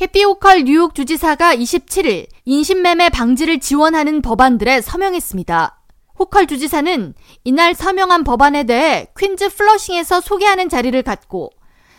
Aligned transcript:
캐피 0.00 0.24
호컬 0.24 0.64
뉴욕 0.64 0.94
주지사가 0.94 1.54
27일 1.54 2.26
인신매매 2.46 3.10
방지를 3.10 3.60
지원하는 3.60 4.22
법안들에 4.22 4.80
서명했습니다. 4.80 5.78
호컬 6.18 6.46
주지사는 6.46 7.12
이날 7.44 7.74
서명한 7.74 8.24
법안에 8.24 8.64
대해 8.64 9.08
퀸즈 9.18 9.50
플러싱에서 9.50 10.22
소개하는 10.22 10.70
자리를 10.70 11.02
갖고 11.02 11.50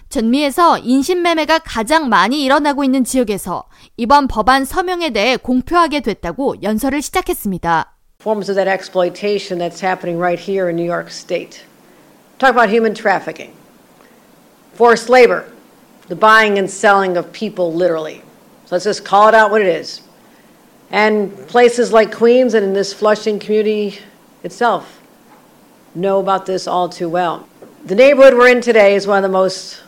전미에서 0.10 0.80
인신매매가 0.80 1.60
가장 1.60 2.10
많이 2.10 2.44
일어나고 2.44 2.84
있는 2.84 3.04
지역에서 3.04 3.66
이번 3.98 4.28
법안 4.28 4.66
서명에 4.66 5.12
대해 5.12 5.38
공표하게 5.38 6.00
됐다고 6.00 6.56
연설을 6.64 7.04
시작했습니다. 7.04 7.98
Forms 8.20 8.50
of 8.50 8.56
that 8.56 8.68
exploitation 8.68 9.60
that's 9.60 9.86
happening 9.86 10.20
right 10.20 10.42
here 10.42 10.68
in 10.68 10.76
New 10.76 10.92
York 10.92 11.12
State. 11.12 11.68
Talk 12.40 12.50
about 12.50 12.74
human 12.74 12.96
trafficking, 12.96 13.54
forced 14.74 15.08
labor. 15.08 15.61
the 16.11 16.17
buying 16.17 16.59
and 16.59 16.71
selling 16.71 17.17
of 17.17 17.33
people, 17.33 17.73
literally. 17.73 18.23
So 18.67 18.75
let's 18.77 18.85
just 18.85 19.05
call 19.05 19.29
it 19.29 19.35
out 19.35 19.51
what 19.51 19.61
it 19.61 19.69
is. 19.69 20.03
And 20.91 21.37
places 21.49 21.93
like 21.93 22.15
Queens 22.15 22.55
and 22.55 22.65
in 22.65 22.73
this 22.73 22.93
Flushing 22.93 23.39
community 23.39 23.99
itself 24.43 25.03
know 25.95 26.21
about 26.21 26.47
this 26.47 26.67
all 26.67 26.89
too 26.89 27.09
well. 27.09 27.49
The 27.85 27.95
neighborhood 27.95 28.35
we're 28.35 28.49
in 28.49 28.61
today 28.61 28.95
is 28.95 29.07
one 29.07 29.19
of 29.19 29.23
the 29.23 29.33
most 29.33 29.83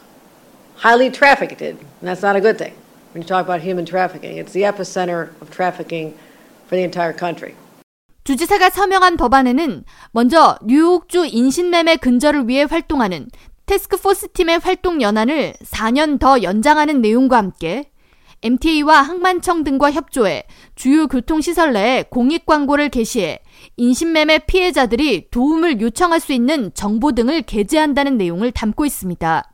highly 0.76 1.10
trafficked, 1.10 1.60
and 1.60 1.78
that's 2.00 2.22
not 2.22 2.36
a 2.36 2.40
good 2.40 2.58
thing. 2.58 2.74
When 3.12 3.22
you 3.22 3.28
talk 3.28 3.44
about 3.44 3.60
human 3.60 3.84
trafficking, 3.84 4.38
it's 4.38 4.52
the 4.52 4.62
epicenter 4.62 5.30
of 5.40 5.50
trafficking 5.50 6.16
for 6.66 6.76
the 6.76 6.82
entire 6.82 7.12
country. 7.12 7.54
주지사가 8.24 8.70
서명한 8.70 9.16
법안에는 9.16 9.84
먼저 10.12 10.58
뉴욕주 10.62 11.26
인신매매 11.32 11.96
근절을 11.96 12.46
위해 12.46 12.64
활동하는 12.68 13.30
테스크포스 13.65 14.29
팀의 14.33 14.59
활동 14.59 15.01
연한을 15.01 15.53
4년 15.63 16.19
더 16.19 16.41
연장하는 16.41 17.01
내용과 17.01 17.37
함께 17.37 17.89
MTA와 18.41 19.01
항만청 19.01 19.63
등과 19.63 19.91
협조해 19.93 20.43
주요 20.75 21.07
교통시설 21.07 21.71
내에 21.71 22.03
공익 22.09 22.45
광고를 22.45 22.89
게시해 22.89 23.39
인신매매 23.77 24.39
피해자들이 24.39 25.29
도움을 25.31 25.79
요청할 25.79 26.19
수 26.19 26.33
있는 26.33 26.71
정보 26.73 27.13
등을 27.13 27.43
게재한다는 27.43 28.17
내용을 28.17 28.51
담고 28.51 28.85
있습니다. 28.85 29.49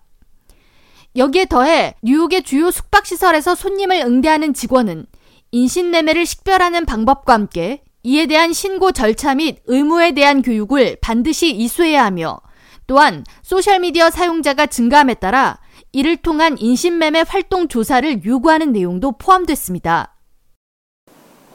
여기에 1.16 1.46
더해 1.46 1.96
뉴욕의 2.02 2.44
주요 2.44 2.72
숙박시설에서 2.72 3.54
손님을 3.54 4.02
응대하는 4.02 4.54
직원은 4.54 5.06
인신매매를 5.52 6.26
식별하는 6.26 6.86
방법과 6.86 7.34
함께 7.34 7.84
이에 8.02 8.26
대한 8.26 8.54
신고 8.54 8.92
절차 8.92 9.36
및 9.36 9.60
의무에 9.66 10.14
대한 10.14 10.42
교육을 10.42 10.98
반드시 11.02 11.52
이수해야 11.52 12.06
하며 12.06 12.40
또한 12.89 13.25
소셜미디어 13.43 14.11
사용자가 14.11 14.67
증가함에 14.67 15.15
따라 15.15 15.59
이를 15.93 16.17
통한 16.17 16.57
인신매매 16.59 17.25
활동 17.27 17.69
조사를 17.69 18.25
요구하는 18.25 18.73
내용도 18.73 19.13
포함됐습니다. 19.13 20.15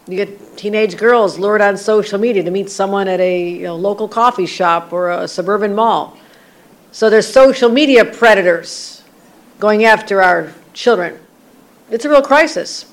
You 0.08 0.16
get 0.16 0.56
teenage 0.56 0.98
girls 0.98 1.38
lured 1.38 1.62
on 1.62 1.76
social 1.76 2.20
media 2.20 2.44
to 2.44 2.50
meet 2.50 2.72
someone 2.72 3.08
at 3.08 3.20
a 3.20 3.50
you 3.50 3.68
know, 3.68 3.76
local 3.76 4.08
coffee 4.08 4.48
shop 4.48 4.92
or 4.92 5.12
a 5.12 5.28
suburban 5.28 5.76
mall. 5.76 6.18
So 6.92 7.12
there's 7.12 7.28
social 7.28 7.70
media 7.70 8.04
predators 8.04 9.04
going 9.60 9.86
after 9.86 10.24
our 10.24 10.52
children. 10.74 11.20
It's 11.92 12.06
a 12.06 12.10
real 12.10 12.24
crisis. 12.24 12.86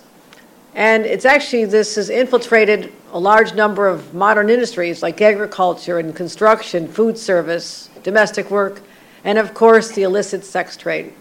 And 0.74 1.06
it's 1.06 1.24
actually, 1.24 1.64
this 1.64 1.94
has 1.94 2.10
infiltrated 2.10 2.92
a 3.12 3.19
large 3.19 3.55
number 3.55 3.88
of 3.88 4.12
modern 4.12 4.50
industries 4.50 5.02
like 5.02 5.22
agriculture 5.22 5.98
and 5.98 6.14
construction, 6.14 6.86
food 6.86 7.16
service, 7.16 7.88
domestic 8.03 8.52
work, 8.52 8.81
and 9.25 9.39
of 9.39 9.53
course 9.53 9.94
the 9.94 10.03
illicit 10.03 10.45
sex 10.45 10.77
trade. 10.77 11.13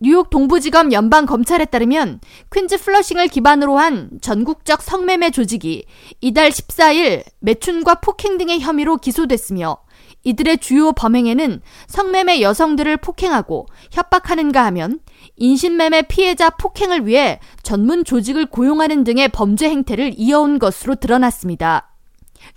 뉴욕 0.00 0.30
동부지검 0.30 0.92
연방 0.92 1.26
검찰에 1.26 1.64
따르면 1.64 2.20
퀸즈 2.52 2.78
플러싱을 2.78 3.26
기반으로 3.26 3.78
한 3.78 4.10
전국적 4.20 4.80
성매매 4.80 5.30
조직이 5.30 5.86
이달 6.20 6.50
14일 6.50 7.24
매춘과 7.40 7.96
폭행 7.96 8.38
등의 8.38 8.60
혐의로 8.60 8.98
기소됐으며 8.98 9.78
이들의 10.22 10.58
주요 10.58 10.92
범행에는 10.92 11.62
성매매 11.88 12.40
여성들을 12.42 12.98
폭행하고 12.98 13.66
협박하는가 13.90 14.64
하면 14.66 15.00
인신매매 15.36 16.02
피해자 16.02 16.50
폭행을 16.50 17.06
위해 17.06 17.40
전문 17.62 18.04
조직을 18.04 18.46
고용하는 18.46 19.02
등의 19.02 19.28
범죄 19.30 19.68
행태를 19.68 20.14
이어온 20.16 20.60
것으로 20.60 20.94
드러났습니다. 20.94 21.90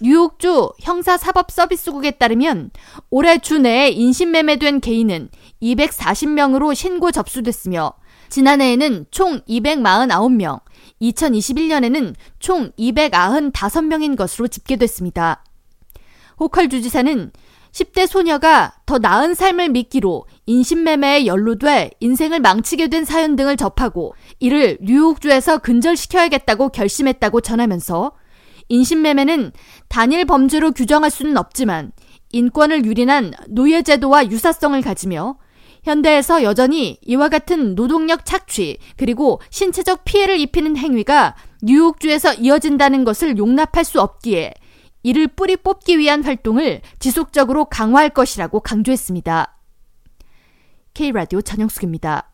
뉴욕주 0.02 0.72
형사사법서비스국에 0.80 2.12
따르면 2.12 2.72
올해 3.10 3.40
주 3.40 3.60
내에 3.60 3.90
인신매매된 3.90 4.82
개인은 4.82 5.30
240명으로 5.62 6.74
신고 6.76 7.12
접수됐으며 7.12 7.94
지난해에는 8.30 9.08
총 9.12 9.42
249명, 9.42 10.62
2021년에는 11.02 12.16
총 12.40 12.72
295명인 12.80 14.16
것으로 14.16 14.48
집계됐습니다. 14.48 15.44
호컬 16.40 16.70
주지사는 16.70 17.32
10대 17.72 18.08
소녀가 18.08 18.74
더 18.86 18.98
나은 18.98 19.34
삶을 19.34 19.70
믿기로 19.70 20.26
인신매매에 20.46 21.26
연루돼 21.26 21.92
인생을 22.00 22.40
망치게 22.40 22.88
된 22.88 23.06
사연 23.06 23.36
등을 23.36 23.58
접하고 23.58 24.14
이를 24.40 24.78
뉴욕주에서 24.82 25.60
근절시켜야겠다고 25.60 26.70
결심했다고 26.70 27.42
전하면서 27.42 28.12
인신매매는 28.72 29.52
단일 29.90 30.26
범죄로 30.26 30.72
규정할 30.72 31.12
수는 31.12 31.36
없지만 31.38 31.92
인권을 32.32 32.86
유린한 32.86 33.34
노예제도와 33.50 34.32
유사성을 34.32 34.82
가지며 34.82 35.38
현대에서 35.84 36.44
여전히 36.44 36.98
이와 37.02 37.28
같은 37.28 37.76
노동력 37.76 38.26
착취 38.26 38.78
그리고 38.96 39.42
신체적 39.50 40.06
피해를 40.06 40.40
입히는 40.40 40.78
행위가 40.78 41.36
뉴욕주에서 41.64 42.36
이어진다는 42.36 43.04
것을 43.04 43.38
용납할 43.38 43.84
수 43.84 44.00
없기에 44.00 44.54
이를 45.04 45.28
뿌리 45.28 45.58
뽑기 45.58 45.98
위한 45.98 46.24
활동을 46.24 46.82
지속적으로 47.00 47.66
강화할 47.66 48.12
것이라고 48.12 48.62
강조했습니다. 48.62 49.58
K라디오 50.94 51.42
전영숙입니다. 51.42 52.31